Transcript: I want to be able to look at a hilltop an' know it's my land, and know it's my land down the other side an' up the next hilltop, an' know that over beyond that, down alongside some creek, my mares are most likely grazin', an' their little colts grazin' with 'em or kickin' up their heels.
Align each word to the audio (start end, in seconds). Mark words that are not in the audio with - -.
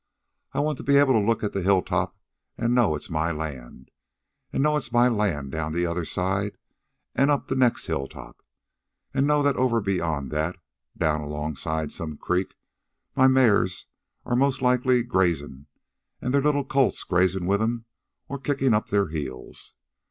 I 0.51 0.59
want 0.61 0.79
to 0.79 0.83
be 0.83 0.95
able 0.97 1.13
to 1.13 1.23
look 1.23 1.43
at 1.43 1.55
a 1.55 1.61
hilltop 1.61 2.17
an' 2.57 2.73
know 2.73 2.95
it's 2.95 3.11
my 3.11 3.31
land, 3.31 3.91
and 4.51 4.63
know 4.63 4.75
it's 4.75 4.91
my 4.91 5.07
land 5.07 5.51
down 5.51 5.73
the 5.73 5.85
other 5.85 6.05
side 6.05 6.57
an' 7.13 7.29
up 7.29 7.45
the 7.49 7.55
next 7.55 7.85
hilltop, 7.85 8.41
an' 9.13 9.27
know 9.27 9.43
that 9.43 9.57
over 9.57 9.79
beyond 9.79 10.31
that, 10.31 10.57
down 10.97 11.21
alongside 11.21 11.91
some 11.91 12.17
creek, 12.17 12.55
my 13.15 13.27
mares 13.27 13.85
are 14.25 14.35
most 14.35 14.59
likely 14.63 15.03
grazin', 15.03 15.67
an' 16.19 16.31
their 16.31 16.41
little 16.41 16.65
colts 16.65 17.03
grazin' 17.03 17.45
with 17.45 17.61
'em 17.61 17.85
or 18.27 18.39
kickin' 18.39 18.73
up 18.73 18.89
their 18.89 19.09
heels. 19.09 19.75